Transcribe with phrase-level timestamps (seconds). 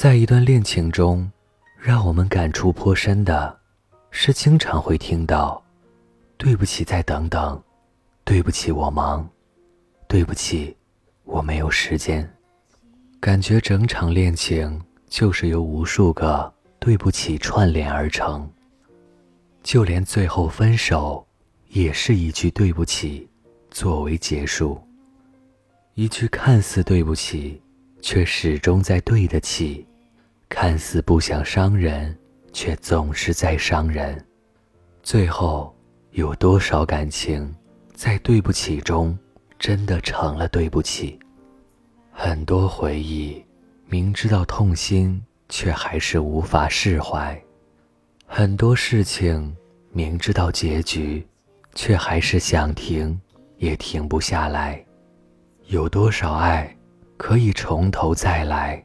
[0.00, 1.28] 在一段恋情中，
[1.76, 3.58] 让我们感触颇深的，
[4.12, 5.60] 是经常会听到
[6.38, 7.60] “对不起，再等等
[8.22, 9.28] ”，“对不起，我忙
[10.06, 10.76] ”，“对不起，
[11.24, 12.32] 我没有时间”，
[13.18, 18.48] 感觉整场恋情就是由无数个“对不起”串联而成。
[19.64, 21.26] 就连最后分手，
[21.70, 23.28] 也是一句“对不起”
[23.68, 24.80] 作为结束，
[25.94, 27.60] 一句看似对不起。
[28.00, 29.86] 却始终在对得起，
[30.48, 32.16] 看似不想伤人，
[32.52, 34.24] 却总是在伤人。
[35.02, 35.74] 最后，
[36.12, 37.54] 有多少感情，
[37.94, 39.18] 在对不起中，
[39.58, 41.18] 真的成了对不起？
[42.12, 43.44] 很多回忆，
[43.86, 47.36] 明知道痛心，却还是无法释怀；
[48.26, 49.54] 很多事情，
[49.90, 51.26] 明知道结局，
[51.74, 53.18] 却还是想停，
[53.56, 54.84] 也停不下来。
[55.66, 56.74] 有多少爱？
[57.18, 58.82] 可以从头再来，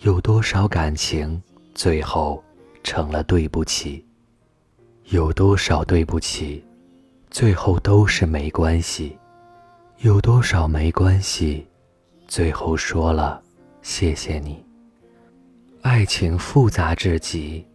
[0.00, 1.42] 有多少感情
[1.74, 2.44] 最后
[2.84, 4.04] 成了对不起？
[5.06, 6.62] 有多少对不起，
[7.30, 9.18] 最后都是没关系？
[10.00, 11.66] 有多少没关系，
[12.28, 13.42] 最后说了
[13.80, 14.62] 谢谢你？
[15.80, 17.66] 爱情复杂至极，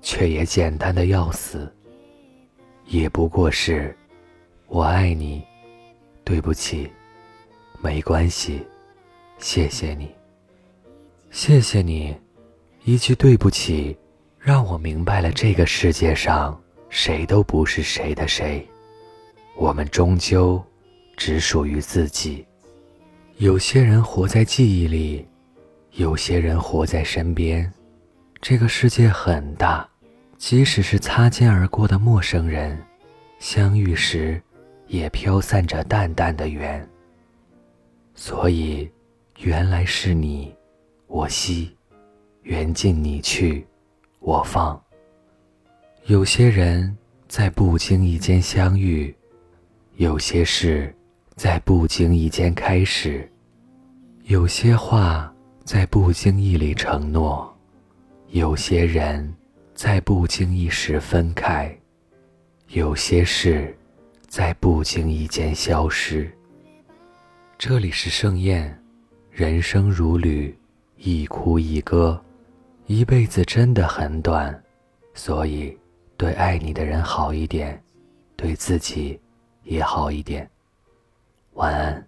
[0.00, 1.70] 却也简单的要死。
[2.86, 3.94] 也不过是，
[4.68, 5.44] 我爱你，
[6.24, 6.90] 对不起，
[7.82, 8.64] 没关系。
[9.38, 10.12] 谢谢你，
[11.30, 12.14] 谢谢你，
[12.84, 13.96] 一句对不起，
[14.36, 18.66] 让我明白了这个世界上谁都不是谁的谁，
[19.56, 20.62] 我们终究
[21.16, 22.44] 只属于自己。
[23.36, 25.24] 有些人活在记忆里，
[25.92, 27.72] 有些人活在身边。
[28.40, 29.88] 这个世界很大，
[30.36, 32.76] 即使是擦肩而过的陌生人，
[33.38, 34.42] 相遇时
[34.88, 36.86] 也飘散着淡淡的缘。
[38.16, 38.90] 所以。
[39.40, 40.52] 原来是你，
[41.06, 41.70] 我惜；
[42.42, 43.64] 缘尽你去，
[44.18, 44.80] 我放。
[46.06, 46.96] 有些人
[47.28, 49.14] 在不经意间相遇，
[49.94, 50.92] 有些事
[51.36, 53.30] 在不经意间开始，
[54.24, 55.32] 有些话
[55.64, 57.56] 在不经意里承诺，
[58.30, 59.32] 有些人
[59.72, 61.72] 在不经意时分开，
[62.70, 63.72] 有些事
[64.26, 66.28] 在不经意间消失。
[67.56, 68.76] 这里是盛宴。
[69.38, 70.52] 人生如旅，
[70.96, 72.20] 一哭一歌，
[72.86, 74.60] 一辈子真的很短，
[75.14, 75.78] 所以
[76.16, 77.80] 对爱你的人好一点，
[78.34, 79.16] 对自己
[79.62, 80.50] 也好一点。
[81.52, 82.04] 晚安。